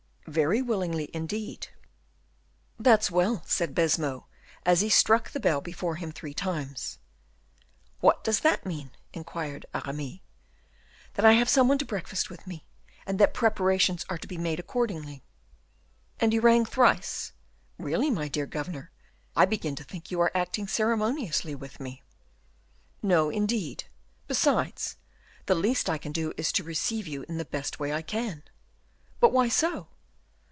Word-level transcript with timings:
"Very 0.27 0.61
willingly, 0.61 1.09
indeed." 1.13 1.67
"That's 2.79 3.11
well," 3.11 3.43
said 3.45 3.75
Baisemeaux, 3.75 4.27
as 4.65 4.79
he 4.79 4.87
struck 4.89 5.29
the 5.31 5.41
bell 5.41 5.59
before 5.59 5.95
him 5.97 6.13
three 6.13 6.33
times. 6.33 6.99
"What 7.99 8.23
does 8.23 8.39
that 8.39 8.65
mean?" 8.65 8.91
inquired 9.11 9.65
Aramis. 9.73 10.19
"That 11.15 11.25
I 11.25 11.33
have 11.33 11.49
some 11.49 11.67
one 11.67 11.77
to 11.79 11.85
breakfast 11.85 12.29
with 12.29 12.47
me, 12.47 12.63
and 13.05 13.19
that 13.19 13.33
preparations 13.33 14.05
are 14.07 14.17
to 14.19 14.27
be 14.27 14.37
made 14.37 14.57
accordingly." 14.57 15.21
"And 16.21 16.31
you 16.33 16.39
rang 16.39 16.63
thrice. 16.63 17.33
Really, 17.77 18.09
my 18.09 18.29
dear 18.29 18.45
governor, 18.45 18.89
I 19.35 19.43
begin 19.43 19.75
to 19.77 19.83
think 19.83 20.11
you 20.11 20.21
are 20.21 20.31
acting 20.33 20.65
ceremoniously 20.65 21.55
with 21.55 21.81
me." 21.81 22.03
"No, 23.03 23.29
indeed. 23.29 23.83
Besides, 24.29 24.95
the 25.47 25.55
least 25.55 25.89
I 25.89 25.97
can 25.97 26.13
do 26.13 26.31
is 26.37 26.53
to 26.53 26.63
receive 26.63 27.05
you 27.05 27.23
in 27.27 27.37
the 27.37 27.43
best 27.43 27.81
way 27.81 27.91
I 27.91 28.01
can." 28.03 28.43
"But 29.19 29.33
why 29.33 29.49
so?" 29.49 29.87